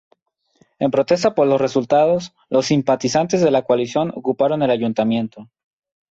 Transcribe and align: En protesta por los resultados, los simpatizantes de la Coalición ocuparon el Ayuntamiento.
En 0.79 0.89
protesta 0.89 1.35
por 1.35 1.45
los 1.45 1.61
resultados, 1.61 2.33
los 2.49 2.65
simpatizantes 2.65 3.39
de 3.39 3.51
la 3.51 3.61
Coalición 3.61 4.11
ocuparon 4.15 4.63
el 4.63 4.71
Ayuntamiento. 4.71 5.47